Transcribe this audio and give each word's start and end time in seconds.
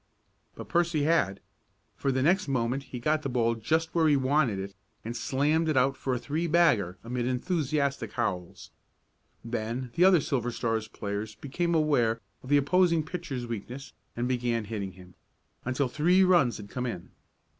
But 0.55 0.67
Percy 0.67 1.03
had, 1.03 1.41
for 1.95 2.11
the 2.11 2.23
next 2.23 2.47
moment 2.47 2.81
he 2.85 2.97
got 2.99 3.21
the 3.21 3.29
ball 3.29 3.53
just 3.53 3.93
where 3.93 4.07
he 4.07 4.15
wanted 4.17 4.57
it, 4.57 4.73
and 5.05 5.15
slammed 5.15 5.69
it 5.69 5.77
out 5.77 5.95
for 5.95 6.15
a 6.15 6.17
three 6.17 6.47
bagger 6.47 6.97
amid 7.03 7.27
enthusiastic 7.27 8.13
howls. 8.13 8.71
Then 9.45 9.91
the 9.93 10.03
other 10.03 10.19
Silver 10.19 10.49
Star 10.51 10.81
players 10.91 11.35
became 11.35 11.75
aware 11.75 12.19
of 12.41 12.49
the 12.49 12.57
opposing 12.57 13.05
pitcher's 13.05 13.45
weakness 13.45 13.93
and 14.17 14.27
began 14.27 14.65
hitting 14.65 14.93
him, 14.93 15.13
until 15.65 15.87
three 15.87 16.23
runs 16.23 16.57
had 16.57 16.67
come 16.71 16.87
in. 16.87 17.11